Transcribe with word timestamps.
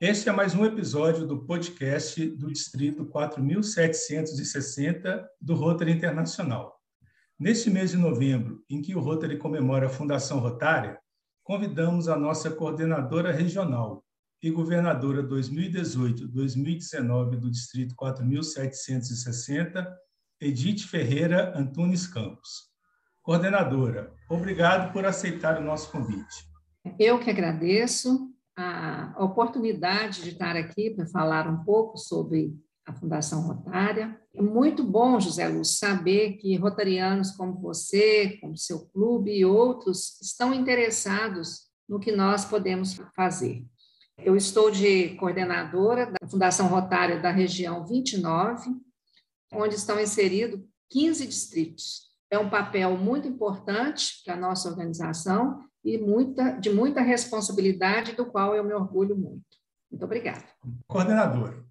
Este 0.00 0.28
é 0.28 0.32
mais 0.32 0.54
um 0.54 0.64
episódio 0.64 1.26
do 1.26 1.44
podcast 1.44 2.24
do 2.24 2.52
Distrito 2.52 3.04
4760 3.06 5.28
do 5.40 5.56
Rotary 5.56 5.90
Internacional. 5.90 6.80
Neste 7.36 7.68
mês 7.68 7.90
de 7.90 7.96
novembro, 7.96 8.64
em 8.70 8.80
que 8.80 8.94
o 8.94 9.00
Rotary 9.00 9.38
comemora 9.38 9.86
a 9.86 9.90
Fundação 9.90 10.38
Rotária, 10.38 11.00
convidamos 11.42 12.06
a 12.06 12.16
nossa 12.16 12.48
coordenadora 12.48 13.32
regional 13.32 14.04
e 14.40 14.52
governadora 14.52 15.20
2018-2019 15.24 17.30
do 17.30 17.50
Distrito 17.50 17.96
4760, 17.96 19.98
Edith 20.40 20.86
Ferreira 20.86 21.58
Antunes 21.58 22.06
Campos. 22.06 22.68
Coordenadora, 23.20 24.14
obrigado 24.30 24.92
por 24.92 25.04
aceitar 25.04 25.60
o 25.60 25.64
nosso 25.64 25.90
convite. 25.90 26.46
Eu 27.00 27.18
que 27.18 27.30
agradeço 27.30 28.32
a 28.60 29.24
oportunidade 29.24 30.22
de 30.22 30.30
estar 30.30 30.56
aqui 30.56 30.90
para 30.90 31.06
falar 31.06 31.48
um 31.48 31.62
pouco 31.62 31.96
sobre 31.96 32.52
a 32.84 32.92
Fundação 32.92 33.42
Rotária. 33.42 34.20
É 34.34 34.42
muito 34.42 34.82
bom, 34.82 35.20
José 35.20 35.46
Luz, 35.46 35.78
saber 35.78 36.38
que 36.38 36.56
rotarianos 36.56 37.30
como 37.30 37.60
você, 37.60 38.36
como 38.40 38.56
seu 38.56 38.86
clube 38.86 39.30
e 39.30 39.44
outros 39.44 40.20
estão 40.20 40.52
interessados 40.52 41.68
no 41.88 42.00
que 42.00 42.10
nós 42.10 42.44
podemos 42.44 42.94
fazer. 43.14 43.64
Eu 44.18 44.34
estou 44.34 44.72
de 44.72 45.10
coordenadora 45.10 46.06
da 46.06 46.28
Fundação 46.28 46.66
Rotária 46.66 47.20
da 47.20 47.30
região 47.30 47.86
29, 47.86 48.70
onde 49.52 49.76
estão 49.76 50.00
inseridos 50.00 50.60
15 50.90 51.26
distritos. 51.28 52.08
É 52.28 52.36
um 52.36 52.50
papel 52.50 52.96
muito 52.96 53.28
importante 53.28 54.20
para 54.24 54.34
a 54.34 54.40
nossa 54.40 54.68
organização 54.68 55.67
e 55.94 55.98
muita, 55.98 56.52
de 56.52 56.70
muita 56.70 57.00
responsabilidade, 57.00 58.12
do 58.12 58.26
qual 58.26 58.54
eu 58.54 58.64
me 58.64 58.74
orgulho 58.74 59.16
muito. 59.16 59.44
Muito 59.90 60.04
obrigada. 60.04 60.44
Coordenadora, 60.86 61.64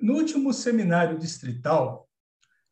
no 0.00 0.14
último 0.14 0.52
seminário 0.52 1.18
distrital, 1.18 2.08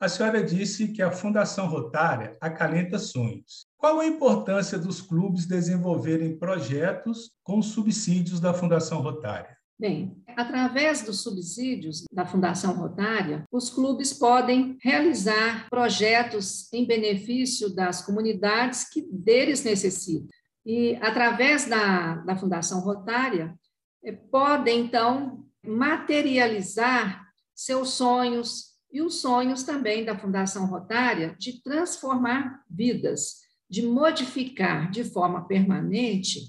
a 0.00 0.08
senhora 0.08 0.42
disse 0.42 0.88
que 0.88 1.02
a 1.02 1.10
Fundação 1.10 1.66
Rotária 1.66 2.36
acalenta 2.40 2.98
sonhos. 2.98 3.66
Qual 3.76 3.98
a 3.98 4.06
importância 4.06 4.78
dos 4.78 5.00
clubes 5.00 5.44
desenvolverem 5.44 6.38
projetos 6.38 7.32
com 7.42 7.60
subsídios 7.60 8.38
da 8.38 8.54
Fundação 8.54 9.02
Rotária? 9.02 9.58
Bem, 9.80 10.20
através 10.36 11.02
dos 11.02 11.22
subsídios 11.22 12.04
da 12.12 12.26
Fundação 12.26 12.74
Rotária, 12.74 13.44
os 13.52 13.70
clubes 13.70 14.12
podem 14.12 14.76
realizar 14.82 15.68
projetos 15.70 16.72
em 16.72 16.84
benefício 16.84 17.72
das 17.72 18.02
comunidades 18.02 18.88
que 18.88 19.02
deles 19.02 19.62
necessitam. 19.62 20.26
E, 20.68 20.96
através 20.96 21.66
da, 21.66 22.16
da 22.16 22.36
Fundação 22.36 22.80
Rotária, 22.80 23.58
eh, 24.04 24.12
podem, 24.12 24.80
então, 24.80 25.46
materializar 25.64 27.26
seus 27.54 27.94
sonhos 27.94 28.76
e 28.92 29.00
os 29.00 29.22
sonhos 29.22 29.62
também 29.62 30.04
da 30.04 30.18
Fundação 30.18 30.66
Rotária 30.66 31.34
de 31.38 31.62
transformar 31.62 32.62
vidas, 32.68 33.36
de 33.68 33.80
modificar 33.80 34.90
de 34.90 35.04
forma 35.04 35.48
permanente 35.48 36.40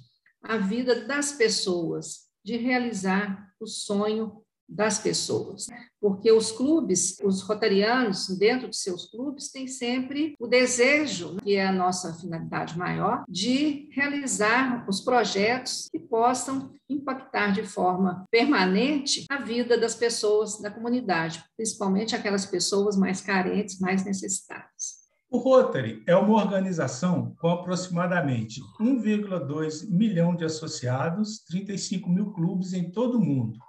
a 0.44 0.58
vida 0.58 1.06
das 1.08 1.31
pessoas, 1.31 2.28
de 2.44 2.58
realizar 2.58 3.53
o 3.58 3.66
sonho 3.66 4.44
das 4.70 5.00
pessoas. 5.00 5.67
Porque 6.00 6.31
os 6.31 6.52
clubes, 6.52 7.17
os 7.23 7.42
rotarianos, 7.42 8.28
dentro 8.38 8.70
de 8.70 8.78
seus 8.78 9.08
clubes, 9.09 9.52
têm 9.52 9.67
sempre 9.67 10.36
o 10.39 10.48
desejo, 10.48 11.38
que 11.44 11.56
é 11.56 11.66
a 11.66 11.72
nossa 11.72 12.14
finalidade 12.14 12.78
maior, 12.78 13.23
de 13.28 13.90
realizar 13.92 14.86
os 14.88 15.02
projetos 15.02 15.90
que 15.92 16.00
possam 16.00 16.72
impactar 16.88 17.52
de 17.52 17.64
forma 17.64 18.25
permanente 18.31 19.25
a 19.30 19.38
vida 19.38 19.78
das 19.78 19.95
pessoas 19.95 20.62
da 20.62 20.72
comunidade, 20.72 21.44
principalmente 21.58 22.16
aquelas 22.16 22.45
pessoas 22.45 22.96
mais 22.96 23.19
carentes, 23.19 23.79
mais 23.79 24.06
necessitadas. 24.06 25.00
O 25.31 25.38
Rotary 25.38 26.02
é 26.08 26.16
uma 26.16 26.41
organização 26.41 27.35
com 27.40 27.50
aproximadamente 27.50 28.59
1,2 28.81 29.88
milhão 29.88 30.35
de 30.35 30.44
associados, 30.44 31.44
35 31.44 32.09
mil 32.09 32.31
clubes 32.31 32.74
em 32.74 32.90
todo 32.90 33.19
o 33.19 33.24
mundo 33.24 33.59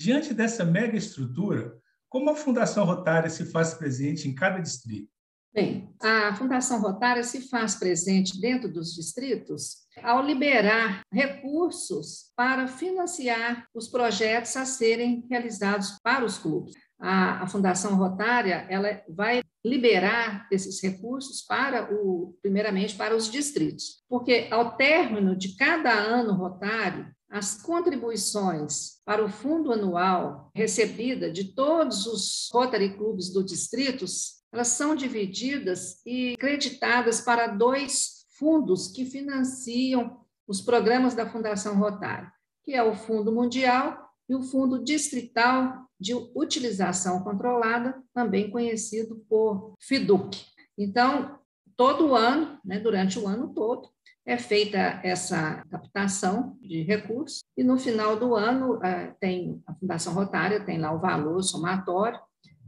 Diante 0.00 0.32
dessa 0.32 0.64
mega 0.64 0.96
estrutura, 0.96 1.76
como 2.08 2.30
a 2.30 2.34
Fundação 2.34 2.86
Rotária 2.86 3.28
se 3.28 3.44
faz 3.44 3.74
presente 3.74 4.26
em 4.26 4.34
cada 4.34 4.58
distrito? 4.58 5.10
Bem, 5.52 5.94
a 6.00 6.34
Fundação 6.36 6.80
Rotária 6.80 7.22
se 7.22 7.50
faz 7.50 7.74
presente 7.74 8.40
dentro 8.40 8.72
dos 8.72 8.94
distritos 8.94 9.80
ao 10.02 10.24
liberar 10.24 11.02
recursos 11.12 12.32
para 12.34 12.66
financiar 12.66 13.66
os 13.74 13.88
projetos 13.88 14.56
a 14.56 14.64
serem 14.64 15.26
realizados 15.28 15.98
para 16.02 16.24
os 16.24 16.38
clubes. 16.38 16.72
A, 16.98 17.42
a 17.42 17.46
Fundação 17.46 17.94
Rotária 17.96 18.66
ela 18.70 19.02
vai 19.06 19.42
liberar 19.62 20.48
esses 20.50 20.82
recursos 20.82 21.42
para 21.42 21.92
o, 21.94 22.38
primeiramente 22.40 22.96
para 22.96 23.14
os 23.14 23.30
distritos, 23.30 24.02
porque 24.08 24.48
ao 24.50 24.78
término 24.78 25.36
de 25.36 25.56
cada 25.56 25.92
ano 25.92 26.32
rotário 26.32 27.14
as 27.30 27.62
contribuições 27.62 29.00
para 29.04 29.24
o 29.24 29.28
fundo 29.28 29.72
anual 29.72 30.50
recebida 30.52 31.30
de 31.30 31.54
todos 31.54 32.06
os 32.06 32.50
Rotary 32.52 32.96
Clubes 32.96 33.32
do 33.32 33.44
distritos, 33.44 34.40
elas 34.52 34.68
são 34.68 34.96
divididas 34.96 36.04
e 36.04 36.36
creditadas 36.36 37.20
para 37.20 37.46
dois 37.46 38.26
fundos 38.36 38.88
que 38.88 39.04
financiam 39.04 40.20
os 40.46 40.60
programas 40.60 41.14
da 41.14 41.30
Fundação 41.30 41.78
Rotary, 41.78 42.26
que 42.64 42.74
é 42.74 42.82
o 42.82 42.96
Fundo 42.96 43.30
Mundial 43.30 44.10
e 44.28 44.34
o 44.34 44.42
Fundo 44.42 44.82
Distrital 44.82 45.86
de 46.00 46.14
Utilização 46.34 47.22
Controlada, 47.22 48.02
também 48.12 48.50
conhecido 48.50 49.24
por 49.28 49.74
FIDUC. 49.78 50.44
Então, 50.76 51.38
todo 51.76 52.16
ano, 52.16 52.58
né, 52.64 52.80
durante 52.80 53.18
o 53.18 53.28
ano 53.28 53.54
todo, 53.54 53.88
é 54.30 54.38
feita 54.38 55.00
essa 55.02 55.64
captação 55.68 56.56
de 56.62 56.82
recursos 56.82 57.42
e 57.56 57.64
no 57.64 57.76
final 57.76 58.16
do 58.16 58.36
ano 58.36 58.78
eh, 58.80 59.12
tem 59.18 59.60
a 59.66 59.74
Fundação 59.74 60.14
Rotária 60.14 60.64
tem 60.64 60.78
lá 60.78 60.92
o 60.92 61.00
valor 61.00 61.42
somatório 61.42 62.20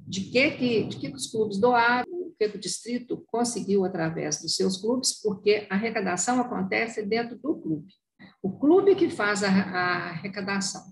de 0.05 0.23
que, 0.23 0.51
que, 0.51 0.83
de 0.85 0.97
que 0.97 1.09
os 1.09 1.31
clubes 1.31 1.59
doaram, 1.59 2.11
o 2.11 2.35
que 2.37 2.47
o 2.47 2.59
distrito 2.59 3.25
conseguiu 3.29 3.85
através 3.85 4.43
dos 4.43 4.57
seus 4.57 4.77
clubes, 4.77 5.23
porque 5.23 5.69
a 5.71 5.75
arrecadação 5.77 6.41
acontece 6.41 7.01
dentro 7.05 7.39
do 7.39 7.55
clube. 7.55 7.95
O 8.43 8.51
clube 8.59 8.97
que 8.97 9.09
faz 9.09 9.45
a, 9.45 9.49
a 9.49 10.09
arrecadação. 10.11 10.83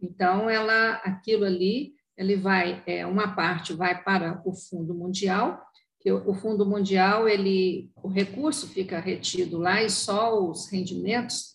Então, 0.00 0.48
ela, 0.48 0.92
aquilo 1.04 1.44
ali, 1.44 1.94
ele 2.16 2.36
vai, 2.36 2.80
é, 2.86 3.04
uma 3.04 3.34
parte 3.34 3.72
vai 3.72 4.00
para 4.00 4.40
o 4.44 4.54
Fundo 4.54 4.94
Mundial 4.94 5.60
que 6.04 6.12
o 6.12 6.34
Fundo 6.34 6.66
Mundial, 6.66 7.26
ele, 7.26 7.90
o 8.02 8.08
recurso 8.08 8.68
fica 8.68 9.00
retido 9.00 9.56
lá 9.56 9.82
e 9.82 9.88
só 9.88 10.38
os 10.38 10.68
rendimentos 10.68 11.54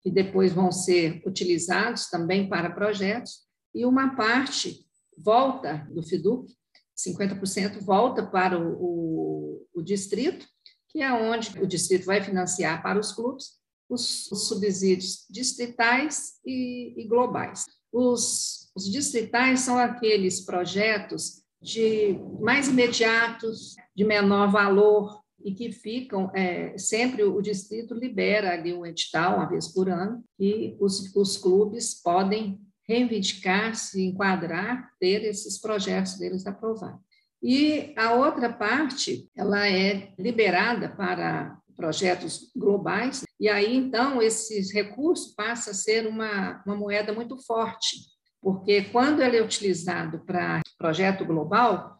que 0.00 0.08
depois 0.12 0.52
vão 0.52 0.70
ser 0.70 1.20
utilizados 1.26 2.06
também 2.06 2.48
para 2.48 2.70
projetos, 2.70 3.40
e 3.74 3.84
uma 3.84 4.14
parte 4.14 4.86
volta 5.18 5.88
do 5.92 6.04
FIDUC, 6.04 6.54
50% 6.96 7.80
volta 7.80 8.24
para 8.24 8.56
o, 8.56 8.76
o, 8.80 9.66
o, 9.74 9.82
distrito, 9.82 10.46
que 10.88 11.02
é 11.02 11.12
onde 11.12 11.58
o 11.60 11.66
distrito 11.66 12.06
vai 12.06 12.22
financiar 12.22 12.82
para 12.82 12.98
os 12.98 13.12
clubes 13.12 13.58
os, 13.88 14.30
os 14.30 14.46
subsídios 14.46 15.26
distritais 15.28 16.34
e, 16.46 16.94
e 16.96 17.08
globais. 17.08 17.66
Os, 17.92 18.70
os 18.74 18.90
distritais 18.90 19.60
são 19.60 19.76
aqueles 19.76 20.40
projetos 20.40 21.42
de 21.60 22.18
mais 22.40 22.68
imediatos, 22.68 23.76
de 23.94 24.04
menor 24.04 24.50
valor, 24.50 25.20
e 25.44 25.54
que 25.54 25.72
ficam, 25.72 26.30
é, 26.34 26.76
sempre 26.76 27.22
o 27.22 27.40
distrito 27.40 27.94
libera 27.94 28.52
ali 28.52 28.72
um 28.72 28.84
edital, 28.84 29.36
uma 29.36 29.48
vez 29.48 29.68
por 29.68 29.88
ano, 29.88 30.22
e 30.38 30.76
os, 30.78 31.14
os 31.14 31.36
clubes 31.36 31.94
podem 32.02 32.60
reivindicar, 32.86 33.74
se 33.74 34.02
enquadrar, 34.02 34.90
ter 34.98 35.24
esses 35.24 35.58
projetos 35.58 36.18
deles 36.18 36.46
aprovados. 36.46 37.00
E 37.42 37.94
a 37.96 38.12
outra 38.12 38.52
parte, 38.52 39.30
ela 39.34 39.66
é 39.66 40.12
liberada 40.18 40.90
para 40.90 41.58
projetos 41.74 42.50
globais, 42.54 43.24
e 43.38 43.48
aí, 43.48 43.74
então, 43.74 44.20
esses 44.20 44.70
recursos 44.70 45.32
passa 45.34 45.70
a 45.70 45.74
ser 45.74 46.06
uma, 46.06 46.62
uma 46.66 46.76
moeda 46.76 47.14
muito 47.14 47.38
forte, 47.38 47.96
porque 48.42 48.82
quando 48.84 49.22
ele 49.22 49.38
é 49.38 49.42
utilizado 49.42 50.20
para 50.26 50.60
projeto 50.80 51.26
global, 51.26 51.98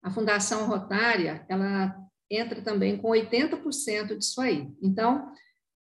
a 0.00 0.10
Fundação 0.10 0.68
Rotária, 0.68 1.44
ela 1.48 1.96
entra 2.30 2.62
também 2.62 2.96
com 2.96 3.08
80% 3.08 4.16
disso 4.16 4.40
aí. 4.40 4.72
Então, 4.80 5.32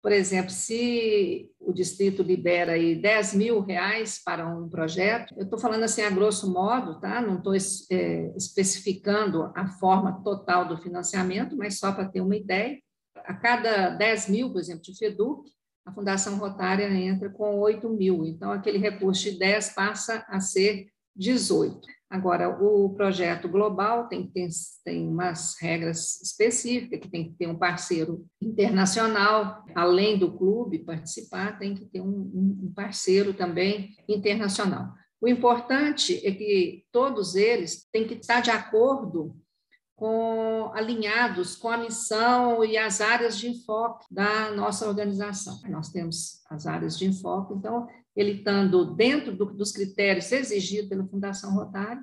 por 0.00 0.12
exemplo, 0.12 0.52
se 0.52 1.50
o 1.58 1.72
distrito 1.72 2.22
libera 2.22 2.74
aí 2.74 2.94
10 2.94 3.34
mil 3.34 3.60
reais 3.60 4.22
para 4.24 4.46
um 4.46 4.68
projeto, 4.68 5.34
eu 5.36 5.42
estou 5.42 5.58
falando 5.58 5.82
assim 5.82 6.02
a 6.02 6.10
grosso 6.10 6.52
modo, 6.52 7.00
tá? 7.00 7.20
Não 7.20 7.38
estou 7.38 7.52
é, 7.56 8.32
especificando 8.36 9.50
a 9.56 9.66
forma 9.66 10.22
total 10.22 10.68
do 10.68 10.78
financiamento, 10.78 11.56
mas 11.56 11.80
só 11.80 11.90
para 11.90 12.08
ter 12.08 12.20
uma 12.20 12.36
ideia. 12.36 12.78
A 13.24 13.34
cada 13.34 13.88
10 13.90 14.28
mil, 14.28 14.52
por 14.52 14.60
exemplo, 14.60 14.82
de 14.82 14.96
FEDUC, 14.96 15.50
a 15.84 15.92
Fundação 15.92 16.36
Rotária 16.38 16.88
entra 16.88 17.28
com 17.28 17.58
8 17.58 17.88
mil. 17.88 18.24
Então, 18.24 18.52
aquele 18.52 18.78
recurso 18.78 19.24
de 19.24 19.36
10 19.36 19.70
passa 19.70 20.24
a 20.28 20.38
ser 20.38 20.86
18. 21.16 21.95
Agora, 22.08 22.48
o 22.48 22.90
projeto 22.94 23.48
global 23.48 24.06
tem, 24.06 24.28
tem, 24.28 24.48
tem 24.84 25.08
umas 25.08 25.56
regras 25.60 26.20
específicas, 26.22 27.00
que 27.00 27.08
tem 27.08 27.24
que 27.24 27.36
ter 27.36 27.48
um 27.48 27.58
parceiro 27.58 28.24
internacional, 28.40 29.64
além 29.74 30.16
do 30.16 30.30
clube 30.30 30.84
participar, 30.84 31.58
tem 31.58 31.74
que 31.74 31.84
ter 31.86 32.00
um, 32.00 32.30
um 32.64 32.72
parceiro 32.74 33.34
também 33.34 33.96
internacional. 34.08 34.92
O 35.20 35.26
importante 35.26 36.24
é 36.24 36.30
que 36.30 36.84
todos 36.92 37.34
eles 37.34 37.88
têm 37.90 38.06
que 38.06 38.14
estar 38.14 38.40
de 38.40 38.50
acordo 38.50 39.36
com 39.96 40.70
alinhados 40.74 41.56
com 41.56 41.70
a 41.70 41.78
missão 41.78 42.62
e 42.62 42.76
as 42.76 43.00
áreas 43.00 43.38
de 43.38 43.48
enfoque 43.48 44.04
da 44.10 44.52
nossa 44.52 44.86
organização. 44.86 45.58
Nós 45.68 45.88
temos 45.88 46.42
as 46.50 46.66
áreas 46.66 46.98
de 46.98 47.06
enfoque, 47.06 47.54
então 47.54 47.88
ele 48.16 48.38
estando 48.38 48.94
dentro 48.94 49.36
do, 49.36 49.44
dos 49.44 49.70
critérios 49.70 50.32
exigidos 50.32 50.88
pela 50.88 51.06
Fundação 51.06 51.54
Rotária, 51.54 52.02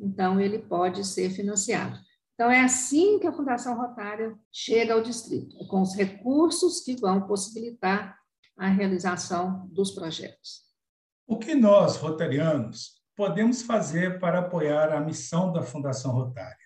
então 0.00 0.40
ele 0.40 0.58
pode 0.58 1.06
ser 1.06 1.30
financiado. 1.30 1.98
Então 2.34 2.50
é 2.50 2.60
assim 2.60 3.18
que 3.18 3.26
a 3.26 3.32
Fundação 3.32 3.76
Rotária 3.76 4.34
chega 4.50 4.94
ao 4.94 5.02
distrito, 5.02 5.56
com 5.68 5.82
os 5.82 5.94
recursos 5.94 6.80
que 6.80 6.96
vão 6.96 7.26
possibilitar 7.26 8.18
a 8.56 8.68
realização 8.68 9.68
dos 9.68 9.90
projetos. 9.90 10.62
O 11.26 11.38
que 11.38 11.54
nós, 11.54 11.96
rotarianos, 11.96 13.02
podemos 13.14 13.62
fazer 13.62 14.18
para 14.18 14.40
apoiar 14.40 14.92
a 14.92 15.00
missão 15.00 15.52
da 15.52 15.62
Fundação 15.62 16.12
Rotária? 16.12 16.56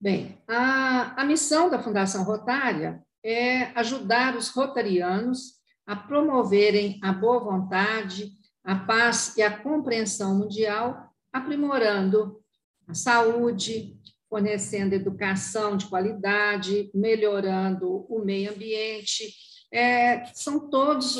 Bem, 0.00 0.42
a, 0.48 1.20
a 1.20 1.24
missão 1.24 1.68
da 1.68 1.82
Fundação 1.82 2.24
Rotária 2.24 3.02
é 3.24 3.64
ajudar 3.78 4.36
os 4.36 4.48
rotarianos 4.48 5.57
a 5.88 5.96
promoverem 5.96 7.00
a 7.02 7.14
boa 7.14 7.40
vontade, 7.40 8.30
a 8.62 8.76
paz 8.76 9.34
e 9.38 9.42
a 9.42 9.58
compreensão 9.58 10.36
mundial, 10.36 11.10
aprimorando 11.32 12.38
a 12.86 12.92
saúde, 12.92 13.98
fornecendo 14.28 14.94
educação 14.94 15.78
de 15.78 15.86
qualidade, 15.86 16.90
melhorando 16.92 18.04
o 18.06 18.22
meio 18.22 18.52
ambiente. 18.52 19.32
É, 19.72 20.26
são 20.34 20.68
todas 20.68 21.16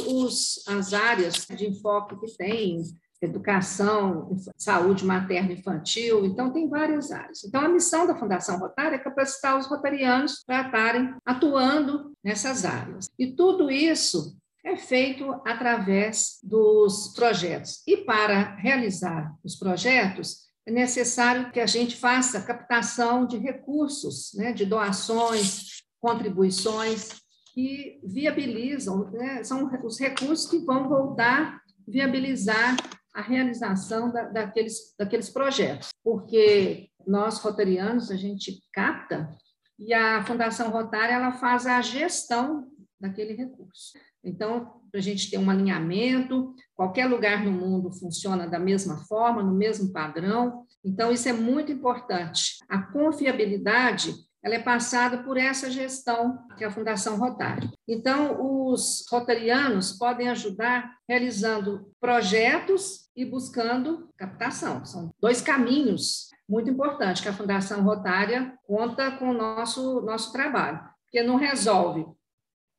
as 0.66 0.92
áreas 0.92 1.46
de 1.46 1.66
enfoque 1.66 2.20
que 2.20 2.36
tem 2.36 2.82
educação, 3.22 4.36
saúde 4.56 5.04
materna 5.04 5.52
infantil, 5.52 6.26
então 6.26 6.52
tem 6.52 6.68
várias 6.68 7.10
áreas. 7.10 7.42
Então 7.42 7.62
a 7.62 7.68
missão 7.68 8.06
da 8.06 8.14
Fundação 8.14 8.58
Rotária 8.58 8.96
é 8.96 8.98
capacitar 8.98 9.58
os 9.58 9.66
rotarianos 9.66 10.44
para 10.46 10.66
estarem 10.66 11.14
atuando 11.24 12.12
nessas 12.22 12.66
áreas. 12.66 13.08
E 13.18 13.28
tudo 13.28 13.70
isso 13.70 14.36
é 14.68 14.76
feito 14.76 15.40
através 15.46 16.38
dos 16.42 17.14
projetos. 17.14 17.82
E 17.86 17.98
para 17.98 18.56
realizar 18.56 19.34
os 19.42 19.56
projetos, 19.56 20.48
é 20.66 20.70
necessário 20.70 21.50
que 21.50 21.60
a 21.60 21.66
gente 21.66 21.96
faça 21.96 22.42
captação 22.42 23.26
de 23.26 23.38
recursos, 23.38 24.32
né, 24.34 24.52
de 24.52 24.66
doações, 24.66 25.82
contribuições 26.00 27.08
que 27.54 27.98
viabilizam, 28.04 29.10
né, 29.10 29.42
são 29.42 29.66
os 29.84 29.98
recursos 29.98 30.46
que 30.46 30.58
vão 30.58 30.88
voltar 30.88 31.60
viabilizar 31.90 32.76
a 33.14 33.22
realização 33.22 34.12
da, 34.12 34.24
daqueles, 34.24 34.94
daqueles 34.98 35.30
projetos, 35.30 35.88
porque 36.04 36.90
nós, 37.06 37.38
rotarianos, 37.38 38.10
a 38.10 38.16
gente 38.16 38.62
capta 38.72 39.34
e 39.78 39.94
a 39.94 40.22
Fundação 40.24 40.70
Rotária 40.70 41.14
ela 41.14 41.32
faz 41.32 41.66
a 41.66 41.80
gestão 41.80 42.68
daquele 43.00 43.34
recurso. 43.34 43.92
Então, 44.22 44.80
para 44.90 45.00
a 45.00 45.02
gente 45.02 45.30
ter 45.30 45.38
um 45.38 45.50
alinhamento, 45.50 46.54
qualquer 46.74 47.06
lugar 47.06 47.44
no 47.44 47.52
mundo 47.52 47.92
funciona 47.92 48.46
da 48.46 48.58
mesma 48.58 48.98
forma, 49.06 49.42
no 49.42 49.54
mesmo 49.54 49.92
padrão. 49.92 50.64
Então, 50.84 51.12
isso 51.12 51.28
é 51.28 51.32
muito 51.32 51.70
importante. 51.70 52.58
A 52.68 52.82
confiabilidade 52.82 54.14
ela 54.42 54.54
é 54.54 54.60
passada 54.60 55.18
por 55.18 55.36
essa 55.36 55.70
gestão 55.70 56.38
que 56.56 56.62
é 56.62 56.66
a 56.66 56.70
Fundação 56.70 57.18
Rotário. 57.18 57.70
Então, 57.86 58.38
os 58.70 59.04
rotarianos 59.10 59.92
podem 59.92 60.28
ajudar 60.28 60.96
realizando 61.08 61.90
projetos 62.00 63.08
e 63.16 63.24
buscando 63.24 64.08
captação. 64.16 64.84
São 64.84 65.10
dois 65.20 65.40
caminhos 65.40 66.28
muito 66.48 66.70
importantes 66.70 67.20
que 67.20 67.28
a 67.28 67.32
Fundação 67.32 67.82
Rotária 67.82 68.54
conta 68.64 69.10
com 69.10 69.30
o 69.30 69.34
nosso, 69.34 70.00
nosso 70.02 70.32
trabalho, 70.32 70.80
porque 71.04 71.22
não 71.22 71.36
resolve 71.36 72.06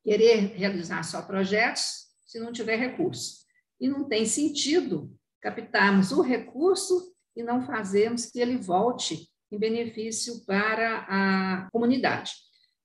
querer 0.02 0.54
realizar 0.56 1.02
só 1.02 1.22
projetos 1.22 2.06
se 2.26 2.38
não 2.38 2.52
tiver 2.52 2.76
recurso. 2.76 3.40
E 3.80 3.88
não 3.88 4.04
tem 4.04 4.26
sentido 4.26 5.12
captarmos 5.40 6.12
o 6.12 6.20
recurso 6.20 7.14
e 7.34 7.42
não 7.42 7.62
fazermos 7.62 8.26
que 8.26 8.40
ele 8.40 8.56
volte 8.56 9.28
em 9.50 9.58
benefício 9.58 10.44
para 10.44 11.06
a 11.08 11.68
comunidade. 11.70 12.32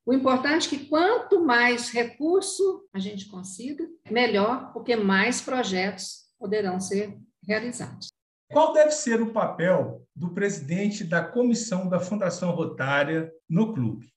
O 0.06 0.14
importante 0.14 0.68
é 0.68 0.78
que 0.78 0.86
quanto 0.86 1.44
mais 1.44 1.90
recurso 1.90 2.88
a 2.94 3.00
gente 3.00 3.28
consiga, 3.28 3.88
melhor, 4.10 4.72
porque 4.72 4.96
mais 4.96 5.42
projetos 5.42 6.26
poderão 6.40 6.80
ser 6.80 7.18
realizados. 7.44 8.10
Qual 8.52 8.74
deve 8.74 8.92
ser 8.92 9.22
o 9.22 9.34
papel 9.34 10.06
do 10.16 10.34
presidente 10.34 11.04
da 11.04 11.24
comissão 11.24 11.90
da 11.90 12.00
Fundação 12.00 12.52
Rotária 12.52 13.32
no 13.50 13.74
clube? 13.74 14.15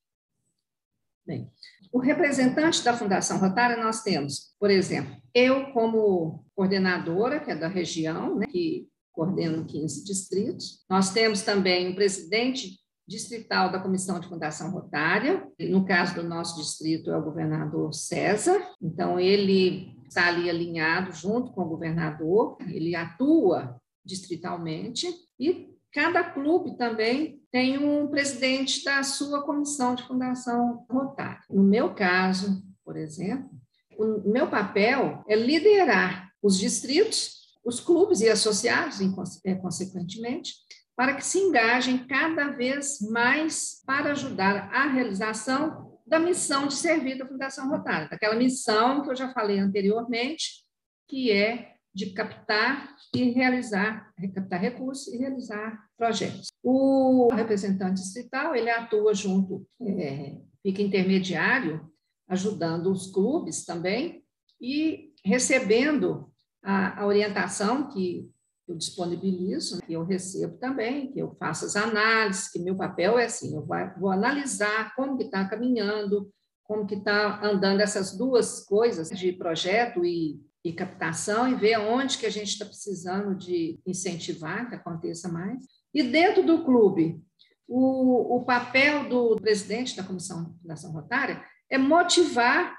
Bem, 1.28 1.46
o 1.92 1.98
representante 1.98 2.82
da 2.82 2.96
Fundação 2.96 3.38
Rotária 3.38 3.76
nós 3.76 4.02
temos, 4.02 4.54
por 4.58 4.70
exemplo, 4.70 5.14
eu 5.34 5.70
como 5.72 6.42
coordenadora, 6.56 7.38
que 7.38 7.50
é 7.50 7.54
da 7.54 7.68
região, 7.68 8.36
né, 8.36 8.46
que 8.46 8.88
coordeno 9.12 9.66
15 9.66 10.04
distritos. 10.06 10.86
Nós 10.88 11.12
temos 11.12 11.42
também 11.42 11.90
o 11.90 11.94
presidente 11.94 12.78
distrital 13.06 13.70
da 13.70 13.78
Comissão 13.78 14.18
de 14.18 14.26
Fundação 14.26 14.70
Rotária. 14.70 15.46
No 15.60 15.84
caso 15.84 16.14
do 16.14 16.22
nosso 16.22 16.56
distrito, 16.56 17.10
é 17.10 17.18
o 17.18 17.24
governador 17.24 17.92
César. 17.92 18.58
Então, 18.80 19.20
ele 19.20 19.94
está 20.08 20.28
ali 20.28 20.48
alinhado 20.48 21.12
junto 21.12 21.52
com 21.52 21.60
o 21.60 21.68
governador, 21.68 22.56
ele 22.68 22.94
atua 22.94 23.78
distritalmente 24.02 25.06
e 25.38 25.76
cada 25.92 26.24
clube 26.24 26.78
também 26.78 27.37
tem 27.50 27.78
um 27.78 28.08
presidente 28.08 28.84
da 28.84 29.02
sua 29.02 29.42
comissão 29.42 29.94
de 29.94 30.06
fundação 30.06 30.84
rotária. 30.90 31.40
No 31.48 31.62
meu 31.62 31.94
caso, 31.94 32.62
por 32.84 32.96
exemplo, 32.96 33.50
o 33.96 34.30
meu 34.30 34.48
papel 34.48 35.24
é 35.28 35.34
liderar 35.34 36.30
os 36.42 36.58
distritos 36.58 37.38
os 37.68 37.80
clubes 37.80 38.22
e 38.22 38.30
associados, 38.30 38.98
eh, 39.44 39.54
consequentemente, 39.56 40.54
para 40.96 41.14
que 41.14 41.24
se 41.24 41.38
engajem 41.38 41.98
cada 42.06 42.48
vez 42.48 42.98
mais 43.02 43.82
para 43.86 44.12
ajudar 44.12 44.70
a 44.72 44.86
realização 44.86 46.00
da 46.06 46.18
missão 46.18 46.66
de 46.66 46.74
servir 46.74 47.18
da 47.18 47.26
Fundação 47.26 47.68
Rotária, 47.68 48.08
daquela 48.08 48.34
missão 48.34 49.02
que 49.02 49.10
eu 49.10 49.14
já 49.14 49.28
falei 49.34 49.58
anteriormente, 49.58 50.64
que 51.06 51.30
é 51.30 51.74
de 51.98 52.12
captar 52.12 52.94
e 53.12 53.32
realizar, 53.32 54.14
captar 54.32 54.60
recursos 54.60 55.12
e 55.12 55.16
realizar 55.16 55.84
projetos. 55.96 56.52
O 56.62 57.26
representante 57.34 58.00
distrital, 58.00 58.54
ele 58.54 58.70
atua 58.70 59.12
junto, 59.12 59.66
é, 59.82 60.36
fica 60.62 60.80
intermediário, 60.80 61.90
ajudando 62.28 62.92
os 62.92 63.10
clubes 63.10 63.64
também 63.64 64.22
e 64.60 65.12
recebendo 65.24 66.30
a, 66.62 67.02
a 67.02 67.06
orientação 67.06 67.88
que 67.88 68.30
eu 68.68 68.76
disponibilizo, 68.76 69.80
que 69.80 69.94
eu 69.94 70.04
recebo 70.04 70.56
também, 70.58 71.10
que 71.10 71.18
eu 71.18 71.34
faço 71.34 71.64
as 71.64 71.74
análises, 71.74 72.48
que 72.48 72.60
meu 72.60 72.76
papel 72.76 73.18
é 73.18 73.24
assim, 73.24 73.56
eu 73.56 73.66
vou 73.98 74.10
analisar 74.10 74.94
como 74.94 75.16
que 75.16 75.24
está 75.24 75.48
caminhando, 75.48 76.30
como 76.62 76.86
que 76.86 76.94
está 76.94 77.44
andando 77.44 77.80
essas 77.80 78.16
duas 78.16 78.64
coisas 78.64 79.08
de 79.08 79.32
projeto 79.32 80.04
e, 80.04 80.38
e 80.68 80.72
captação 80.72 81.48
e 81.48 81.54
ver 81.54 81.78
onde 81.78 82.18
que 82.18 82.26
a 82.26 82.30
gente 82.30 82.48
está 82.48 82.64
precisando 82.64 83.34
de 83.34 83.80
incentivar 83.86 84.68
que 84.68 84.74
aconteça 84.74 85.28
mais. 85.28 85.64
E 85.94 86.02
dentro 86.02 86.42
do 86.44 86.64
clube, 86.64 87.20
o, 87.66 88.36
o 88.36 88.44
papel 88.44 89.08
do 89.08 89.36
presidente 89.36 89.96
da 89.96 90.02
Comissão 90.02 90.44
de 90.44 90.60
Fundação 90.60 90.92
Rotária 90.92 91.42
é 91.70 91.78
motivar 91.78 92.76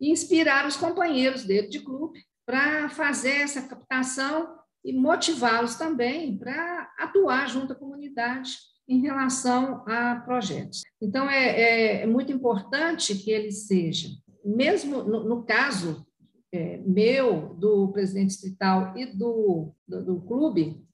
e 0.00 0.10
inspirar 0.10 0.66
os 0.66 0.76
companheiros 0.76 1.44
dele 1.44 1.68
de 1.68 1.80
clube 1.80 2.24
para 2.46 2.88
fazer 2.88 3.42
essa 3.42 3.62
captação 3.62 4.56
e 4.84 4.92
motivá-los 4.92 5.76
também 5.76 6.36
para 6.36 6.92
atuar 6.98 7.48
junto 7.48 7.72
à 7.72 7.76
comunidade 7.76 8.56
em 8.88 9.00
relação 9.00 9.84
a 9.86 10.16
projetos. 10.16 10.82
Então, 11.00 11.30
é, 11.30 11.60
é, 11.60 12.02
é 12.02 12.06
muito 12.06 12.32
importante 12.32 13.14
que 13.14 13.30
ele 13.30 13.52
seja, 13.52 14.08
mesmo 14.44 15.04
no, 15.04 15.24
no 15.24 15.44
caso 15.44 16.04
é, 16.52 16.76
meu, 16.78 17.54
do 17.54 17.88
presidente 17.92 18.28
distrital 18.28 18.96
e 18.96 19.06
do, 19.06 19.72
do, 19.88 20.04
do 20.04 20.20
clube, 20.20 20.84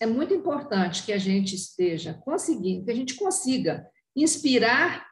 é 0.00 0.06
muito 0.06 0.34
importante 0.34 1.04
que 1.04 1.12
a 1.12 1.18
gente 1.18 1.54
esteja 1.54 2.14
conseguindo, 2.14 2.84
que 2.84 2.90
a 2.90 2.94
gente 2.94 3.14
consiga 3.14 3.88
inspirar, 4.14 5.06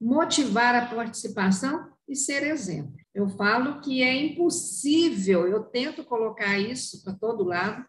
motivar 0.00 0.74
a 0.74 0.86
participação 0.86 1.88
e 2.08 2.16
ser 2.16 2.42
exemplo. 2.42 2.94
Eu 3.14 3.28
falo 3.28 3.80
que 3.80 4.02
é 4.02 4.14
impossível, 4.14 5.46
eu 5.46 5.62
tento 5.64 6.04
colocar 6.04 6.58
isso 6.58 7.02
para 7.04 7.14
todo 7.14 7.44
lado, 7.44 7.84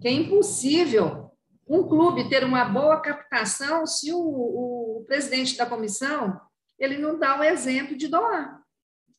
que 0.00 0.08
é 0.08 0.12
impossível 0.12 1.30
um 1.68 1.82
clube 1.82 2.28
ter 2.28 2.44
uma 2.44 2.64
boa 2.64 3.00
captação 3.00 3.86
se 3.86 4.12
o, 4.12 4.18
o, 4.18 5.04
presidente 5.06 5.56
da 5.56 5.66
comissão 5.66 6.40
ele 6.78 6.98
não 6.98 7.18
dá 7.18 7.40
o 7.40 7.44
exemplo 7.44 7.96
de 7.96 8.06
doar. 8.06 8.62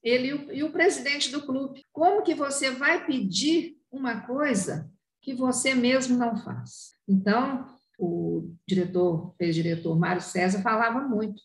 Ele 0.07 0.53
e 0.53 0.63
o 0.63 0.71
presidente 0.71 1.31
do 1.31 1.45
clube. 1.45 1.83
Como 1.91 2.23
que 2.23 2.33
você 2.33 2.71
vai 2.71 3.05
pedir 3.05 3.75
uma 3.91 4.21
coisa 4.21 4.89
que 5.21 5.33
você 5.33 5.73
mesmo 5.73 6.17
não 6.17 6.37
faz? 6.37 6.91
Então, 7.07 7.65
o 7.99 8.53
diretor, 8.67 9.33
ex-diretor 9.39 9.97
Mário 9.97 10.21
César 10.21 10.61
falava 10.61 11.01
muito 11.01 11.41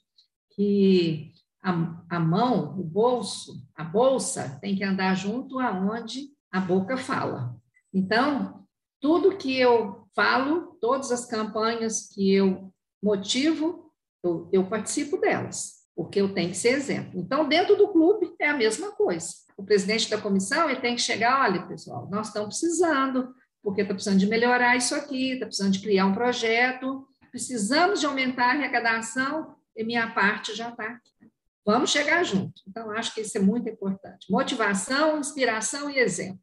que 0.55 1.33
a, 1.63 2.05
a 2.11 2.21
mão, 2.21 2.79
o 2.79 2.85
bolso, 2.85 3.67
a 3.75 3.85
bolsa 3.85 4.59
tem 4.61 4.77
que 4.77 4.85
andar 4.85 5.15
junto 5.15 5.59
aonde 5.59 6.29
a 6.51 6.61
boca 6.61 6.97
fala. 6.97 7.57
Então, 7.93 8.67
tudo 9.01 9.37
que 9.37 9.59
eu 9.59 10.07
falo, 10.15 10.77
todas 10.81 11.11
as 11.11 11.25
campanhas 11.25 12.09
que 12.09 12.33
eu 12.33 12.73
motivo, 13.03 13.91
eu, 14.23 14.49
eu 14.53 14.65
participo 14.67 15.17
delas, 15.17 15.82
porque 15.95 16.21
eu 16.21 16.33
tenho 16.33 16.51
que 16.51 16.57
ser 16.57 16.71
exemplo. 16.71 17.21
Então, 17.21 17.49
dentro 17.49 17.77
do 17.77 17.89
clube 17.89 18.35
é 18.41 18.49
a 18.49 18.57
mesma 18.57 18.93
coisa. 18.93 19.29
O 19.57 19.65
presidente 19.65 20.11
da 20.11 20.21
comissão 20.21 20.69
ele 20.69 20.81
tem 20.81 20.97
que 20.97 21.03
chegar, 21.03 21.43
olha, 21.43 21.67
pessoal, 21.67 22.09
nós 22.11 22.29
estamos 22.29 22.59
precisando, 22.59 23.35
porque 23.63 23.83
está 23.83 23.95
precisando 23.95 24.19
de 24.19 24.27
melhorar 24.27 24.77
isso 24.77 24.95
aqui, 24.95 25.33
está 25.33 25.47
precisando 25.47 25.73
de 25.73 25.81
criar 25.81 26.07
um 26.07 26.15
projeto, 26.15 27.07
precisamos 27.31 28.01
de 28.01 28.07
aumentar 28.07 28.47
a 28.47 28.53
arrecadação, 28.53 29.55
e 29.77 29.85
minha 29.85 30.11
parte 30.11 30.55
já 30.55 30.71
está 30.71 30.85
aqui. 30.85 31.31
Vamos 31.65 31.91
chegar 31.91 32.25
junto. 32.25 32.61
Então, 32.67 32.91
acho 32.91 33.15
que 33.15 33.21
isso 33.21 33.39
é 33.39 33.41
muito 33.41 33.69
importante. 33.69 34.31
Motivação, 34.31 35.19
inspiração 35.19 35.89
e 35.89 35.99
exemplo. 35.99 36.41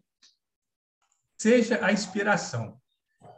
Seja 1.38 1.86
a 1.86 1.92
inspiração. 1.92 2.80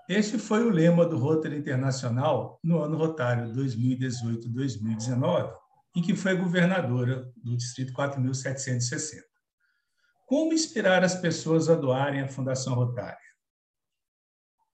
Este 0.07 0.37
foi 0.37 0.63
o 0.63 0.69
lema 0.69 1.05
do 1.05 1.17
Rotary 1.17 1.57
Internacional 1.57 2.59
no 2.63 2.81
ano 2.81 2.97
rotário 2.97 3.51
2018-2019, 3.53 5.53
em 5.95 6.01
que 6.01 6.15
foi 6.15 6.35
governadora 6.35 7.31
do 7.35 7.55
Distrito 7.55 7.93
4760. 7.93 9.25
Como 10.25 10.53
inspirar 10.53 11.03
as 11.03 11.15
pessoas 11.15 11.69
a 11.69 11.75
doarem 11.75 12.21
à 12.21 12.27
Fundação 12.27 12.73
Rotária? 12.73 13.19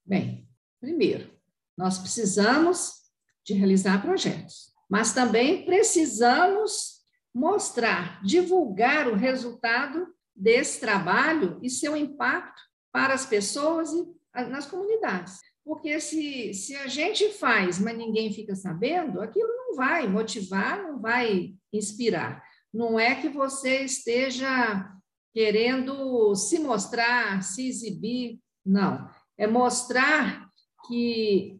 Bem, 0.05 0.47
primeiro, 0.79 1.31
nós 1.75 1.97
precisamos 1.97 2.93
de 3.43 3.53
realizar 3.53 4.01
projetos, 4.01 4.71
mas 4.89 5.13
também 5.13 5.65
precisamos 5.65 6.97
mostrar, 7.33 8.23
divulgar 8.23 9.07
o 9.07 9.15
resultado 9.15 10.07
desse 10.35 10.79
trabalho 10.79 11.59
e 11.61 11.69
seu 11.69 11.95
impacto 11.95 12.61
para 12.91 13.13
as 13.13 13.25
pessoas 13.25 13.89
e 13.91 14.05
nas 14.49 14.65
comunidades. 14.65 15.39
Porque 15.67 15.99
se, 15.99 16.53
se 16.53 16.77
a 16.77 16.87
gente 16.87 17.27
faz, 17.33 17.77
mas 17.77 17.97
ninguém 17.97 18.31
fica 18.31 18.55
sabendo, 18.55 19.19
aquilo 19.19 19.49
não 19.49 19.75
vai 19.75 20.07
motivar, 20.07 20.81
não 20.81 20.97
vai 20.97 21.55
inspirar. 21.73 22.41
Não 22.73 22.97
é 22.97 23.15
que 23.15 23.27
você 23.27 23.81
esteja 23.81 24.89
querendo 25.33 26.33
se 26.35 26.57
mostrar, 26.59 27.43
se 27.43 27.67
exibir, 27.67 28.39
não. 28.65 29.09
É 29.37 29.45
mostrar 29.45 30.49
que 30.87 31.59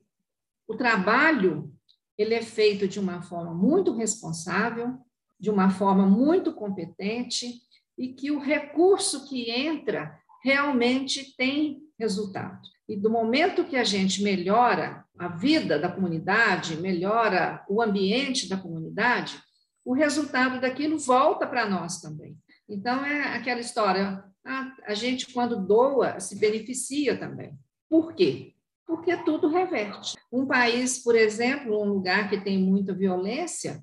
o 0.66 0.78
trabalho 0.78 1.70
ele 2.18 2.34
é 2.34 2.42
feito 2.42 2.88
de 2.88 3.02
uma 3.02 3.22
forma 3.22 3.54
muito 3.54 3.94
responsável, 3.94 4.98
de 5.38 5.50
uma 5.50 5.70
forma 5.70 6.06
muito 6.06 6.54
competente 6.54 7.60
e 7.98 8.14
que 8.14 8.32
o 8.32 8.40
recurso 8.40 9.28
que 9.28 9.52
entra 9.52 10.18
realmente 10.42 11.36
tem 11.36 11.87
resultado. 11.98 12.62
E 12.88 12.96
do 12.96 13.10
momento 13.10 13.66
que 13.66 13.76
a 13.76 13.84
gente 13.84 14.24
melhora 14.24 15.06
a 15.18 15.28
vida 15.28 15.78
da 15.78 15.92
comunidade, 15.92 16.78
melhora 16.78 17.66
o 17.68 17.82
ambiente 17.82 18.48
da 18.48 18.56
comunidade, 18.56 19.42
o 19.84 19.94
resultado 19.94 20.62
daquilo 20.62 21.00
volta 21.00 21.48
para 21.48 21.70
nós 21.70 22.00
também. 22.00 22.38
Então, 22.70 23.06
é 23.06 23.36
aquela 23.36 23.60
história, 23.60 24.24
a, 24.46 24.72
a 24.86 24.94
gente, 24.94 25.34
quando 25.34 25.66
doa, 25.66 26.20
se 26.20 26.38
beneficia 26.38 27.18
também. 27.18 27.58
Por 27.90 28.14
quê? 28.14 28.54
Porque 28.86 29.16
tudo 29.24 29.50
reverte. 29.50 30.16
Um 30.32 30.46
país, 30.46 31.00
por 31.00 31.16
exemplo, 31.16 31.82
um 31.82 31.90
lugar 31.90 32.30
que 32.30 32.40
tem 32.40 32.58
muita 32.58 32.94
violência, 32.94 33.82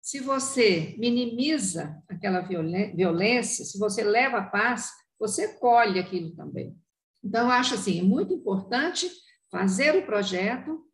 se 0.00 0.20
você 0.20 0.94
minimiza 0.98 2.00
aquela 2.08 2.40
violência, 2.40 3.64
se 3.64 3.78
você 3.78 4.04
leva 4.04 4.38
a 4.38 4.46
paz, 4.46 4.92
você 5.18 5.54
colhe 5.58 5.98
aquilo 5.98 6.30
também. 6.36 6.76
Então, 7.22 7.50
acho 7.50 7.74
assim, 7.74 8.00
é 8.00 8.02
muito 8.02 8.32
importante 8.32 9.10
fazer 9.50 9.96
o 9.96 10.06
projeto, 10.06 10.84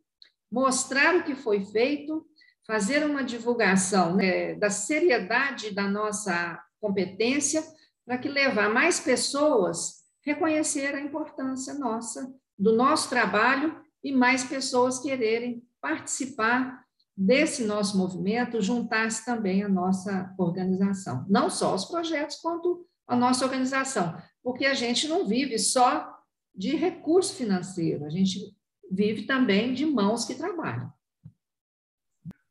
mostrar 0.51 1.17
o 1.17 1.25
que 1.25 1.35
foi 1.35 1.65
feito, 1.65 2.27
fazer 2.67 3.05
uma 3.05 3.25
divulgação 3.25 4.17
né, 4.17 4.55
da 4.55 4.71
seriedade 4.71 5.75
da 5.75 5.89
nossa 5.89 6.63
competência, 6.81 7.63
para 8.05 8.19
que 8.19 8.29
levar 8.29 8.73
mais 8.73 9.01
pessoas 9.01 10.03
reconhecer 10.25 10.95
a 10.95 11.01
importância 11.01 11.75
nossa, 11.75 12.33
do 12.59 12.75
nosso 12.75 13.09
trabalho 13.09 13.81
e 14.03 14.13
mais 14.13 14.45
pessoas 14.45 14.99
quererem 14.99 15.63
participar 15.81 16.83
desse 17.17 17.65
nosso 17.65 17.99
movimento, 17.99 18.61
juntar-se 18.61 19.25
também 19.25 19.63
à 19.63 19.69
nossa 19.69 20.35
organização. 20.39 21.27
Não 21.29 21.51
só 21.51 21.75
os 21.75 21.85
projetos, 21.85 22.37
quanto 22.37 22.87
a 23.13 23.17
nossa 23.17 23.45
organização, 23.45 24.17
porque 24.43 24.65
a 24.65 24.73
gente 24.73 25.07
não 25.07 25.27
vive 25.27 25.59
só 25.59 26.19
de 26.55 26.75
recurso 26.75 27.35
financeiro, 27.35 28.07
a 28.07 28.09
gente 28.09 28.57
vive 28.91 29.27
também 29.27 29.75
de 29.75 29.85
mãos 29.85 30.25
que 30.25 30.35
trabalham. 30.35 30.91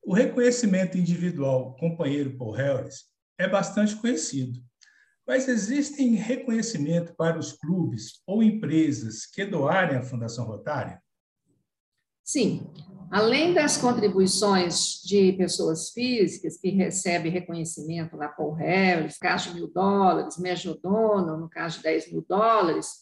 O 0.04 0.14
reconhecimento 0.14 0.98
individual 0.98 1.76
companheiro 1.78 2.38
Paul 2.38 2.52
Harris 2.52 3.06
é 3.40 3.48
bastante 3.48 3.96
conhecido, 3.96 4.60
mas 5.26 5.48
existem 5.48 6.14
reconhecimento 6.14 7.16
para 7.16 7.40
os 7.40 7.54
clubes 7.54 8.22
ou 8.28 8.44
empresas 8.44 9.26
que 9.26 9.44
doarem 9.46 9.98
à 9.98 10.04
Fundação 10.04 10.46
Rotária? 10.46 11.02
Sim, 12.32 12.66
além 13.12 13.54
das 13.54 13.76
contribuições 13.76 15.02
de 15.04 15.34
pessoas 15.34 15.90
físicas 15.90 16.56
que 16.56 16.70
recebem 16.70 17.30
reconhecimento 17.30 18.16
lá 18.16 18.30
Paul 18.30 18.54
Harris, 18.54 19.18
caso 19.18 19.50
de 19.50 19.56
mil 19.56 19.68
dólares, 19.68 20.38
Mejodono, 20.38 21.36
no 21.36 21.50
caso 21.50 21.80
de 21.80 21.84
10 21.84 22.14
mil 22.14 22.26
dólares, 22.26 23.02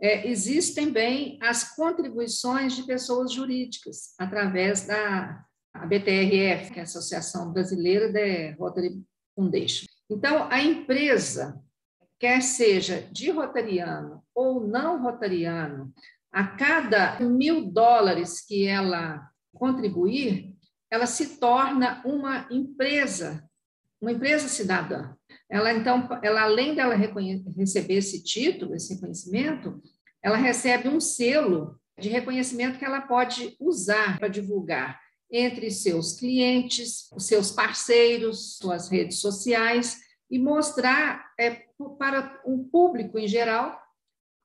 é, 0.00 0.26
existem 0.26 0.90
bem 0.90 1.38
as 1.42 1.76
contribuições 1.76 2.74
de 2.74 2.84
pessoas 2.84 3.30
jurídicas, 3.30 4.14
através 4.18 4.86
da 4.86 5.44
BTRF, 5.86 6.72
que 6.72 6.78
é 6.78 6.80
a 6.80 6.84
Associação 6.84 7.52
Brasileira 7.52 8.10
de 8.10 8.52
Rotary 8.52 9.04
Foundation. 9.36 9.84
Então, 10.08 10.48
a 10.50 10.62
empresa, 10.62 11.60
quer 12.18 12.40
seja 12.40 13.06
de 13.12 13.30
rotariano 13.30 14.24
ou 14.34 14.66
não 14.66 15.02
rotariano, 15.02 15.92
a 16.32 16.46
cada 16.46 17.20
mil 17.20 17.70
dólares 17.70 18.40
que 18.40 18.66
ela 18.66 19.28
contribuir, 19.52 20.56
ela 20.90 21.06
se 21.06 21.38
torna 21.38 22.02
uma 22.04 22.48
empresa, 22.50 23.48
uma 24.00 24.12
empresa 24.12 24.48
cidadã. 24.48 25.14
Ela 25.48 25.72
então, 25.72 26.08
ela 26.22 26.42
além 26.42 26.74
dela 26.74 26.94
receber 26.94 27.94
esse 27.94 28.24
título, 28.24 28.74
esse 28.74 28.94
reconhecimento, 28.94 29.80
ela 30.22 30.36
recebe 30.36 30.88
um 30.88 31.00
selo 31.00 31.78
de 31.98 32.08
reconhecimento 32.08 32.78
que 32.78 32.84
ela 32.84 33.02
pode 33.02 33.54
usar 33.60 34.18
para 34.18 34.28
divulgar 34.28 35.00
entre 35.30 35.70
seus 35.70 36.14
clientes, 36.14 37.08
seus 37.18 37.50
parceiros, 37.50 38.56
suas 38.56 38.88
redes 38.88 39.20
sociais 39.20 39.98
e 40.30 40.38
mostrar 40.38 41.30
é, 41.38 41.64
para 41.98 42.40
um 42.46 42.64
público 42.64 43.18
em 43.18 43.28
geral 43.28 43.78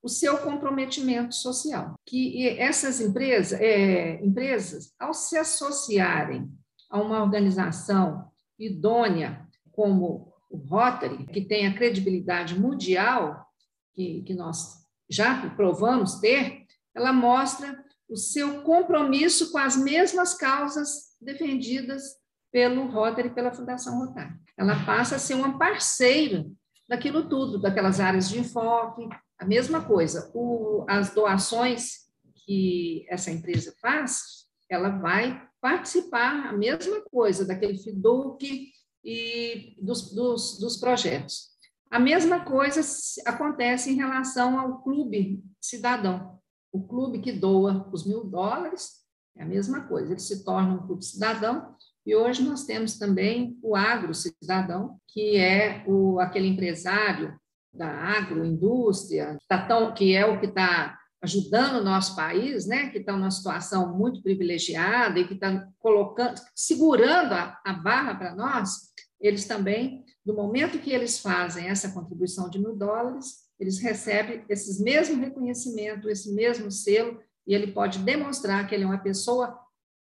o 0.08 0.10
seu 0.10 0.38
comprometimento 0.38 1.36
social. 1.36 1.96
Que 2.06 2.48
essas 2.58 3.02
empresas, 3.02 3.60
é, 3.60 4.24
empresas, 4.26 4.94
ao 4.98 5.14
se 5.14 5.38
associarem 5.38 6.50
a 6.90 7.02
uma 7.02 7.22
organização 7.22 8.32
idônea 8.58 9.46
como 9.74 10.34
o 10.50 10.56
Rotary, 10.56 11.26
que 11.26 11.42
tem 11.42 11.68
a 11.68 11.76
credibilidade 11.76 12.58
mundial 12.58 13.46
que, 13.94 14.22
que 14.22 14.34
nós 14.34 14.78
já 15.10 15.50
provamos 15.58 16.16
ter, 16.22 16.66
ela 16.96 17.12
mostra 17.12 17.84
o 18.10 18.16
seu 18.16 18.62
compromisso 18.62 19.52
com 19.52 19.58
as 19.58 19.76
mesmas 19.76 20.34
causas 20.36 21.18
defendidas 21.22 22.16
pelo 22.50 22.88
Rotary 22.88 23.28
e 23.28 23.34
pela 23.34 23.52
Fundação 23.52 24.00
Rotary. 24.00 24.34
Ela 24.58 24.86
passa 24.86 25.18
a 25.18 25.20
ser 25.20 25.34
uma 25.34 25.60
parceira 25.60 26.46
daquilo 26.88 27.28
tudo, 27.28 27.60
daquelas 27.60 28.00
áreas 28.00 28.30
de 28.30 28.40
enfoque, 28.40 29.10
a 29.40 29.46
mesma 29.46 29.84
coisa. 29.84 30.32
O, 30.34 30.86
as 30.88 31.14
doações 31.14 32.08
que 32.46 33.06
essa 33.10 33.32
empresa 33.32 33.74
faz, 33.82 34.46
ela 34.70 34.90
vai 34.90 35.42
participar, 35.62 36.48
a 36.48 36.54
mesma 36.54 37.02
coisa, 37.02 37.46
daquele 37.46 37.78
FIDUC, 37.78 38.72
e 39.08 39.78
dos, 39.82 40.14
dos, 40.14 40.60
dos 40.60 40.76
projetos. 40.76 41.48
A 41.90 41.98
mesma 41.98 42.44
coisa 42.44 42.82
acontece 43.26 43.90
em 43.90 43.96
relação 43.96 44.60
ao 44.60 44.82
clube 44.84 45.42
cidadão. 45.62 46.38
O 46.74 46.86
clube 46.86 47.20
que 47.20 47.32
doa 47.32 47.90
os 47.94 48.06
mil 48.06 48.26
dólares 48.26 48.98
é 49.38 49.44
a 49.44 49.46
mesma 49.46 49.88
coisa, 49.88 50.12
ele 50.12 50.20
se 50.20 50.44
torna 50.44 50.74
um 50.74 50.86
clube 50.86 51.06
cidadão. 51.06 51.74
E 52.06 52.16
hoje 52.16 52.44
nós 52.44 52.66
temos 52.66 52.98
também 52.98 53.58
o 53.62 53.76
agro 53.76 54.14
cidadão, 54.14 55.00
que 55.08 55.38
é 55.38 55.86
o, 55.88 56.20
aquele 56.20 56.48
empresário 56.48 57.40
da 57.78 57.88
agroindústria, 57.90 59.38
tá 59.48 59.92
que 59.92 60.16
é 60.16 60.26
o 60.26 60.40
que 60.40 60.48
está 60.48 60.98
ajudando 61.22 61.78
o 61.78 61.84
nosso 61.84 62.16
país, 62.16 62.68
né, 62.68 62.90
que 62.90 63.00
está 63.00 63.14
numa 63.14 63.32
situação 63.32 63.98
muito 63.98 64.22
privilegiada 64.22 65.20
e 65.20 65.28
que 65.28 65.34
está 65.34 65.68
colocando, 65.80 66.40
segurando 66.56 67.34
a, 67.34 67.60
a 67.66 67.74
barra 67.74 68.16
para 68.16 68.36
nós, 68.36 68.94
eles 69.20 69.46
também, 69.46 70.06
no 70.26 70.36
momento 70.36 70.80
que 70.80 70.92
eles 70.92 71.20
fazem 71.20 71.68
essa 71.68 71.92
contribuição 71.92 72.50
de 72.50 72.60
mil 72.60 72.76
dólares, 72.76 73.48
eles 73.60 73.80
recebem 73.80 74.46
esse 74.48 74.84
mesmo 74.84 75.20
reconhecimento, 75.20 76.10
esse 76.10 76.32
mesmo 76.34 76.70
selo, 76.70 77.20
e 77.48 77.56
ele 77.56 77.72
pode 77.72 78.00
demonstrar 78.00 78.68
que 78.68 78.76
ele 78.76 78.84
é 78.84 78.88
uma 78.88 79.00
pessoa 79.00 79.58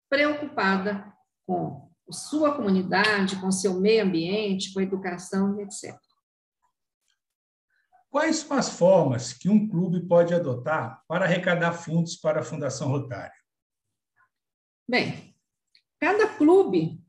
preocupada 0.10 1.14
com 1.48 1.90
sua 2.10 2.54
comunidade, 2.56 3.38
com 3.38 3.52
seu 3.52 3.80
meio 3.80 4.04
ambiente, 4.04 4.74
com 4.74 4.80
a 4.80 4.84
educação, 4.84 5.60
etc. 5.62 5.96
Quais 8.16 8.38
são 8.38 8.56
as 8.56 8.70
formas 8.70 9.34
que 9.34 9.50
um 9.50 9.68
clube 9.68 10.08
pode 10.08 10.34
adotar 10.34 11.04
para 11.06 11.26
arrecadar 11.26 11.74
fundos 11.74 12.16
para 12.16 12.40
a 12.40 12.44
Fundação 12.44 12.88
Rotária? 12.88 13.36
Bem, 14.90 15.36
cada 16.00 16.26
clube 16.26 17.04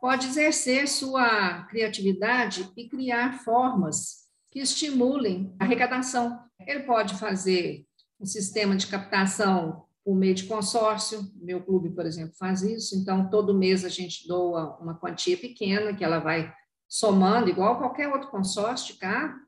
pode 0.00 0.28
exercer 0.28 0.86
sua 0.86 1.64
criatividade 1.64 2.70
e 2.76 2.88
criar 2.88 3.40
formas 3.42 4.28
que 4.48 4.60
estimulem 4.60 5.52
a 5.58 5.64
arrecadação. 5.64 6.38
Ele 6.60 6.84
pode 6.84 7.16
fazer 7.16 7.84
um 8.20 8.24
sistema 8.24 8.76
de 8.76 8.86
captação 8.86 9.84
por 10.04 10.14
meio 10.14 10.36
de 10.36 10.44
consórcio. 10.44 11.28
Meu 11.34 11.60
clube, 11.60 11.90
por 11.90 12.06
exemplo, 12.06 12.36
faz 12.38 12.62
isso. 12.62 12.94
Então, 12.94 13.28
todo 13.28 13.52
mês 13.52 13.84
a 13.84 13.88
gente 13.88 14.28
doa 14.28 14.78
uma 14.80 14.94
quantia 14.94 15.36
pequena 15.36 15.92
que 15.92 16.04
ela 16.04 16.20
vai 16.20 16.54
somando, 16.88 17.50
igual 17.50 17.78
qualquer 17.78 18.06
outro 18.06 18.30
consórcio 18.30 18.94
de 18.94 19.00
carro, 19.00 19.44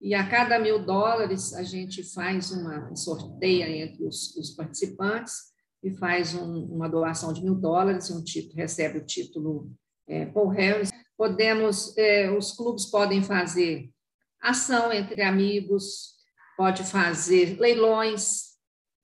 e 0.00 0.14
a 0.14 0.26
cada 0.26 0.58
mil 0.58 0.84
dólares 0.84 1.52
a 1.52 1.62
gente 1.62 2.02
faz 2.02 2.50
uma 2.50 2.94
sorteia 2.96 3.68
entre 3.68 4.04
os, 4.04 4.34
os 4.36 4.50
participantes 4.50 5.50
e 5.82 5.90
faz 5.90 6.34
um, 6.34 6.64
uma 6.64 6.88
doação 6.88 7.32
de 7.32 7.42
mil 7.42 7.54
dólares 7.54 8.08
e 8.08 8.12
um 8.14 8.24
título, 8.24 8.56
recebe 8.56 8.98
o 8.98 9.04
título 9.04 9.70
é, 10.08 10.26
Paul 10.26 10.48
Harris. 10.48 10.90
Podemos, 11.16 11.96
é, 11.98 12.30
os 12.30 12.52
clubes 12.52 12.86
podem 12.86 13.22
fazer 13.22 13.90
ação 14.40 14.90
entre 14.90 15.22
amigos, 15.22 16.14
pode 16.56 16.82
fazer 16.84 17.58
leilões 17.60 18.50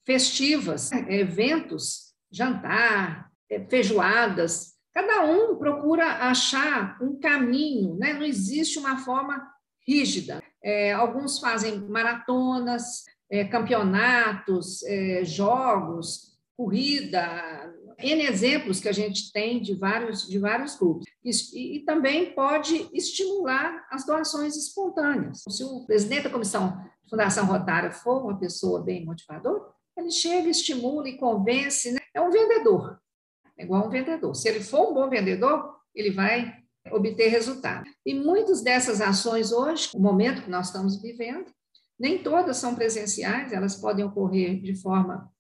festivas, 0.07 0.91
eventos, 0.93 2.15
jantar, 2.31 3.31
é, 3.51 3.61
feijoadas. 3.67 4.75
Cada 4.95 5.25
um 5.25 5.57
procura 5.57 6.29
achar 6.29 6.97
um 7.03 7.19
caminho, 7.21 7.97
né? 7.97 8.15
não 8.15 8.25
existe 8.25 8.79
uma 8.79 8.99
forma 8.99 9.47
rígida. 9.87 10.43
É, 10.67 10.93
alguns 10.93 11.39
fazem 11.39 11.79
maratonas, 11.79 13.05
é, 13.31 13.45
campeonatos, 13.45 14.83
é, 14.83 15.25
jogos, 15.25 16.37
corrida, 16.57 17.73
N 18.01 18.25
exemplos 18.25 18.81
que 18.81 18.89
a 18.89 18.93
gente 18.93 19.33
tem 19.33 19.63
de 19.63 19.75
vários, 19.75 20.27
de 20.27 20.41
vários 20.41 20.75
clubes. 20.75 21.07
E, 21.25 21.77
e, 21.77 21.81
também 21.85 22.33
pode 22.33 22.91
estimular 22.93 23.87
as 23.93 24.05
doações 24.05 24.57
espontâneas. 24.57 25.45
Se 25.49 25.63
o 25.63 25.87
presidente 25.87 26.25
da 26.25 26.31
comissão 26.31 26.85
Fundação 27.09 27.47
Rotária 27.47 27.93
for 27.93 28.25
uma 28.25 28.37
pessoa 28.37 28.83
bem 28.83 29.05
motivadora, 29.05 29.63
ele 29.97 30.11
chega, 30.11 30.49
estimula 30.49 31.09
e 31.09 31.17
convence. 31.17 31.93
Né? 31.93 32.01
É 32.13 32.21
um 32.21 32.31
vendedor, 32.33 32.99
é 33.57 33.63
igual 33.63 33.87
um 33.87 33.91
vendedor. 33.91 34.35
Se 34.35 34.49
ele 34.49 34.61
for 34.61 34.91
um 34.91 34.95
bom 34.95 35.09
vendedor, 35.09 35.77
ele 35.95 36.11
vai 36.11 36.66
obter 36.91 37.29
resultado. 37.29 37.89
E 38.05 38.15
muitas 38.15 38.63
dessas 38.63 39.01
ações 39.01 39.53
hoje, 39.53 39.91
o 39.95 40.01
momento 40.01 40.43
que 40.43 40.51
nós 40.51 40.67
estamos 40.67 41.01
vivendo, 41.01 41.47
nem 41.99 42.23
todas 42.23 42.57
são 42.57 42.75
presenciais, 42.75 43.53
elas 43.53 43.77
podem 43.77 44.05
ocorrer 44.05 44.61
de 44.61 44.75
forma 44.75 45.31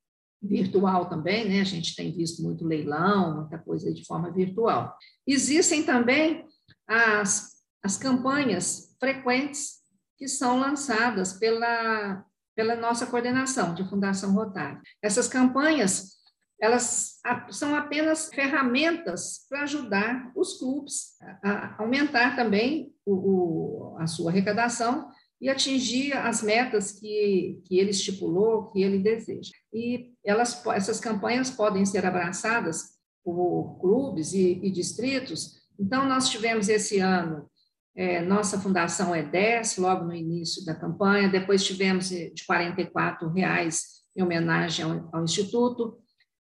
virtual 0.43 1.09
também, 1.09 1.49
né? 1.49 1.61
A 1.61 1.65
gente 1.65 1.95
tem 1.95 2.13
visto 2.13 2.43
muito 2.43 2.65
leilão, 2.65 3.37
muita 3.37 3.59
coisa 3.59 3.93
de 3.93 4.05
forma 4.05 4.31
virtual. 4.31 4.97
Existem 5.27 5.83
também 5.83 6.45
as, 6.87 7.57
as 7.83 7.97
campanhas 7.97 8.95
frequentes 8.99 9.77
que 10.17 10.29
são 10.29 10.59
lançadas 10.59 11.35
pela, 11.35 12.25
pela 12.55 12.77
nossa 12.77 13.07
coordenação 13.07 13.75
de 13.75 13.89
Fundação 13.89 14.33
Rotário. 14.33 14.81
Essas 15.03 15.29
campanhas 15.29 16.16
elas 16.61 17.21
são 17.51 17.75
apenas 17.75 18.29
ferramentas 18.29 19.47
para 19.49 19.63
ajudar 19.63 20.33
os 20.35 20.59
clubes 20.59 21.17
a 21.43 21.83
aumentar 21.83 22.35
também 22.35 22.95
o, 23.05 23.15
o, 23.15 23.97
a 23.99 24.07
sua 24.07 24.31
arrecadação 24.31 25.11
e 25.41 25.51
atingir 25.51 26.17
as 26.17 26.43
metas 26.43 26.93
que, 26.93 27.61
que 27.67 27.79
ele 27.79 27.91
estipulou, 27.91 28.71
que 28.71 28.83
ele 28.83 28.99
deseja. 28.99 29.53
E 29.73 30.13
elas, 30.25 30.65
essas 30.69 30.99
campanhas 30.99 31.51
podem 31.51 31.85
ser 31.85 32.07
abraçadas 32.07 32.97
por 33.23 33.79
clubes 33.81 34.33
e, 34.33 34.61
e 34.63 34.71
distritos. 34.71 35.57
Então, 35.79 36.09
nós 36.09 36.31
tivemos 36.31 36.71
esse 36.71 37.01
ano, 37.01 37.51
é, 37.95 38.23
nossa 38.23 38.59
fundação 38.59 39.15
é 39.15 39.23
10, 39.23 39.77
logo 39.77 40.05
no 40.05 40.15
início 40.15 40.65
da 40.65 40.75
campanha, 40.75 41.29
depois 41.29 41.65
tivemos 41.65 42.09
de 42.09 42.33
R$ 42.49 43.31
reais 43.35 43.97
em 44.17 44.23
homenagem 44.23 44.85
ao, 44.85 45.11
ao 45.13 45.25
Instituto, 45.25 45.99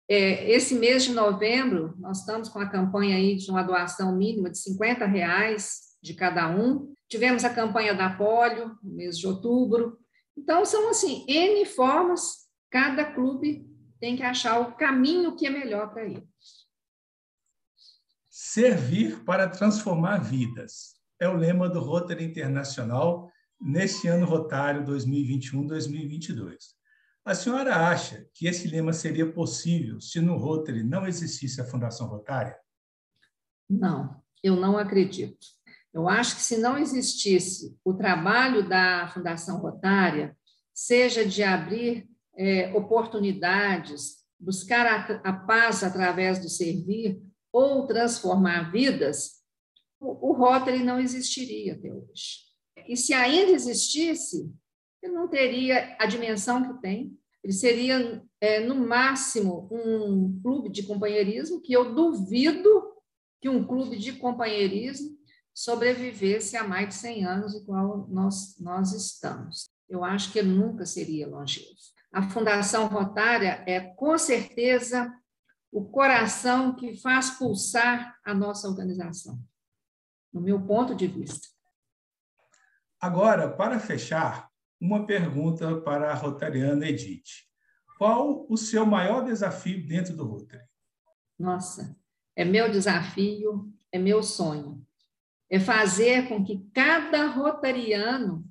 é, 0.08 0.50
esse 0.50 0.74
mês 0.74 1.04
de 1.04 1.12
novembro, 1.12 1.94
nós 1.98 2.20
estamos 2.20 2.48
com 2.48 2.58
a 2.58 2.68
campanha 2.68 3.16
aí 3.16 3.36
de 3.36 3.50
uma 3.50 3.62
doação 3.62 4.14
mínima 4.14 4.50
de 4.50 4.58
50 4.58 5.06
reais 5.06 5.96
de 6.02 6.14
cada 6.14 6.48
um. 6.48 6.92
Tivemos 7.08 7.44
a 7.44 7.54
campanha 7.54 7.94
da 7.94 8.10
polio, 8.10 8.76
no 8.82 8.94
mês 8.94 9.18
de 9.18 9.26
outubro. 9.26 9.98
Então, 10.36 10.64
são 10.64 10.90
assim, 10.90 11.24
N 11.28 11.64
formas, 11.64 12.48
cada 12.70 13.04
clube 13.04 13.66
tem 13.98 14.16
que 14.16 14.22
achar 14.22 14.60
o 14.60 14.72
caminho 14.72 15.36
que 15.36 15.46
é 15.46 15.50
melhor 15.50 15.90
para 15.92 16.04
ele. 16.04 16.26
Servir 18.28 19.24
para 19.24 19.48
transformar 19.48 20.18
vidas 20.18 20.94
é 21.18 21.28
o 21.28 21.36
lema 21.36 21.68
do 21.68 21.80
Rotary 21.80 22.24
Internacional 22.24 23.30
neste 23.60 24.08
ano 24.08 24.26
rotário 24.26 24.84
2021-2022. 24.84 26.74
A 27.24 27.34
senhora 27.34 27.88
acha 27.88 28.28
que 28.34 28.46
esse 28.46 28.68
lema 28.68 28.92
seria 28.92 29.32
possível 29.32 29.98
se 29.98 30.20
no 30.20 30.36
Rotary 30.36 30.82
não 30.82 31.06
existisse 31.06 31.58
a 31.58 31.64
Fundação 31.64 32.06
Rotária? 32.06 32.54
Não, 33.68 34.22
eu 34.42 34.54
não 34.56 34.76
acredito. 34.76 35.46
Eu 35.92 36.06
acho 36.06 36.36
que 36.36 36.42
se 36.42 36.58
não 36.58 36.76
existisse 36.76 37.74
o 37.82 37.94
trabalho 37.94 38.68
da 38.68 39.08
Fundação 39.08 39.58
Rotária, 39.58 40.36
seja 40.74 41.24
de 41.24 41.42
abrir 41.42 42.06
é, 42.36 42.70
oportunidades, 42.74 44.24
buscar 44.38 44.86
a, 44.86 45.30
a, 45.30 45.32
paz 45.32 45.82
através 45.82 46.38
do 46.40 46.50
servir 46.50 47.22
ou 47.50 47.86
transformar 47.86 48.70
vidas, 48.70 49.42
o, 49.98 50.30
o 50.30 50.32
Rotary 50.34 50.84
não 50.84 51.00
existiria 51.00 51.72
até 51.72 51.90
hoje. 51.90 52.40
E 52.86 52.96
se 52.98 53.14
ainda 53.14 53.52
existisse, 53.52 54.52
ele 55.04 55.12
não 55.12 55.28
teria 55.28 55.96
a 56.00 56.06
dimensão 56.06 56.62
que 56.62 56.80
tem. 56.80 57.18
Ele 57.42 57.52
seria, 57.52 58.22
é, 58.40 58.60
no 58.60 58.74
máximo, 58.74 59.68
um 59.70 60.40
clube 60.42 60.70
de 60.70 60.84
companheirismo, 60.84 61.60
que 61.60 61.74
eu 61.74 61.94
duvido 61.94 62.94
que 63.40 63.48
um 63.50 63.66
clube 63.66 63.98
de 63.98 64.14
companheirismo 64.14 65.14
sobrevivesse 65.52 66.56
há 66.56 66.64
mais 66.64 66.88
de 66.88 66.94
100 66.94 67.24
anos, 67.26 67.54
igual 67.54 68.08
nós, 68.08 68.58
nós 68.58 68.92
estamos. 68.92 69.68
Eu 69.86 70.02
acho 70.02 70.32
que 70.32 70.38
ele 70.38 70.48
nunca 70.48 70.86
seria 70.86 71.28
longevo. 71.28 71.68
A 72.10 72.22
Fundação 72.30 72.86
Rotária 72.86 73.62
é, 73.66 73.80
com 73.80 74.16
certeza, 74.16 75.12
o 75.70 75.84
coração 75.84 76.74
que 76.74 76.96
faz 76.96 77.30
pulsar 77.30 78.16
a 78.24 78.32
nossa 78.32 78.66
organização, 78.66 79.38
no 80.32 80.40
meu 80.40 80.64
ponto 80.64 80.94
de 80.94 81.06
vista. 81.06 81.46
Agora, 82.98 83.54
para 83.54 83.78
fechar, 83.78 84.48
uma 84.80 85.06
pergunta 85.06 85.80
para 85.80 86.10
a 86.10 86.14
rotariana 86.14 86.88
Edith. 86.88 87.44
Qual 87.98 88.46
o 88.48 88.56
seu 88.56 88.84
maior 88.84 89.24
desafio 89.24 89.86
dentro 89.86 90.16
do 90.16 90.24
Rotary? 90.24 90.64
Nossa, 91.38 91.96
é 92.36 92.44
meu 92.44 92.70
desafio, 92.70 93.72
é 93.92 93.98
meu 93.98 94.22
sonho. 94.22 94.84
É 95.48 95.60
fazer 95.60 96.28
com 96.28 96.44
que 96.44 96.66
cada 96.72 97.26
rotariano 97.26 98.44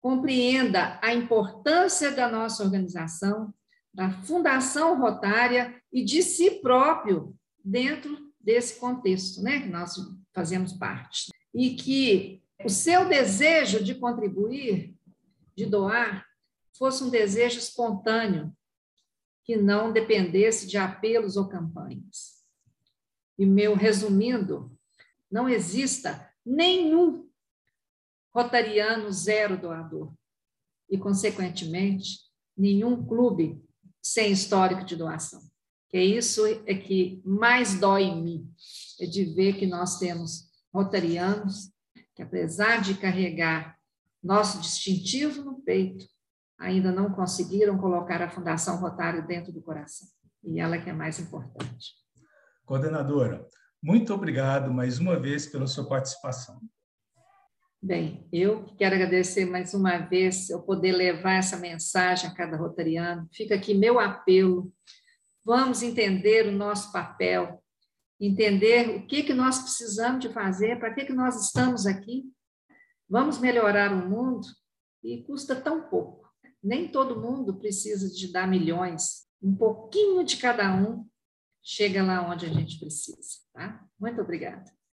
compreenda 0.00 0.98
a 1.02 1.14
importância 1.14 2.10
da 2.10 2.28
nossa 2.30 2.62
organização, 2.62 3.52
da 3.92 4.10
Fundação 4.22 4.98
Rotária 4.98 5.80
e 5.92 6.04
de 6.04 6.22
si 6.22 6.60
próprio 6.62 7.36
dentro 7.64 8.30
desse 8.40 8.78
contexto, 8.78 9.42
né, 9.42 9.60
que 9.60 9.68
nós 9.68 9.94
fazemos 10.34 10.72
parte. 10.72 11.30
E 11.54 11.74
que 11.74 12.42
o 12.64 12.68
seu 12.68 13.08
desejo 13.08 13.82
de 13.82 13.94
contribuir, 13.94 14.94
de 15.60 15.66
doar, 15.66 16.26
fosse 16.72 17.04
um 17.04 17.10
desejo 17.10 17.58
espontâneo, 17.58 18.56
que 19.44 19.56
não 19.56 19.92
dependesse 19.92 20.66
de 20.66 20.78
apelos 20.78 21.36
ou 21.36 21.48
campanhas. 21.48 22.42
E 23.38 23.44
meu 23.44 23.74
resumindo, 23.74 24.74
não 25.30 25.48
exista 25.48 26.32
nenhum 26.44 27.28
rotariano 28.34 29.12
zero 29.12 29.60
doador 29.60 30.14
e, 30.88 30.96
consequentemente, 30.96 32.20
nenhum 32.56 33.04
clube 33.04 33.62
sem 34.00 34.32
histórico 34.32 34.84
de 34.84 34.96
doação. 34.96 35.42
Que 35.88 35.98
é 35.98 36.04
isso 36.04 36.46
é 36.46 36.74
que 36.74 37.20
mais 37.24 37.78
dói 37.78 38.04
em 38.04 38.22
mim, 38.22 38.54
é 38.98 39.04
de 39.04 39.24
ver 39.24 39.58
que 39.58 39.66
nós 39.66 39.98
temos 39.98 40.48
rotarianos 40.72 41.70
que, 42.14 42.22
apesar 42.22 42.80
de 42.80 42.94
carregar 42.94 43.79
nosso 44.22 44.60
distintivo 44.60 45.42
no 45.42 45.60
peito, 45.62 46.04
ainda 46.58 46.92
não 46.92 47.10
conseguiram 47.12 47.78
colocar 47.78 48.20
a 48.20 48.30
Fundação 48.30 48.78
Rotário 48.78 49.26
dentro 49.26 49.52
do 49.52 49.62
coração. 49.62 50.06
E 50.44 50.60
ela 50.60 50.78
que 50.78 50.90
é 50.90 50.92
mais 50.92 51.18
importante. 51.18 51.94
Coordenadora, 52.64 53.46
muito 53.82 54.12
obrigado 54.12 54.72
mais 54.72 54.98
uma 54.98 55.18
vez 55.18 55.46
pela 55.46 55.66
sua 55.66 55.88
participação. 55.88 56.60
Bem, 57.82 58.28
eu 58.30 58.66
quero 58.76 58.94
agradecer 58.94 59.46
mais 59.46 59.72
uma 59.72 59.96
vez 59.96 60.50
eu 60.50 60.60
poder 60.60 60.92
levar 60.92 61.36
essa 61.36 61.56
mensagem 61.56 62.28
a 62.28 62.34
cada 62.34 62.58
rotariano. 62.58 63.26
Fica 63.32 63.54
aqui 63.54 63.72
meu 63.72 63.98
apelo. 63.98 64.70
Vamos 65.42 65.82
entender 65.82 66.46
o 66.46 66.52
nosso 66.52 66.92
papel, 66.92 67.62
entender 68.20 68.90
o 68.90 69.06
que, 69.06 69.22
que 69.22 69.32
nós 69.32 69.60
precisamos 69.60 70.20
de 70.20 70.28
fazer, 70.28 70.78
para 70.78 70.92
que, 70.92 71.06
que 71.06 71.12
nós 71.14 71.46
estamos 71.46 71.86
aqui. 71.86 72.24
Vamos 73.10 73.38
melhorar 73.38 73.92
o 73.92 74.08
mundo 74.08 74.46
e 75.02 75.24
custa 75.24 75.60
tão 75.60 75.88
pouco. 75.90 76.30
Nem 76.62 76.86
todo 76.86 77.20
mundo 77.20 77.58
precisa 77.58 78.08
de 78.08 78.32
dar 78.32 78.46
milhões. 78.46 79.26
Um 79.42 79.52
pouquinho 79.56 80.22
de 80.22 80.36
cada 80.36 80.72
um 80.72 81.04
chega 81.60 82.04
lá 82.04 82.30
onde 82.30 82.46
a 82.46 82.48
gente 82.48 82.78
precisa. 82.78 83.40
Tá? 83.52 83.84
Muito 83.98 84.20
obrigada. 84.20 84.70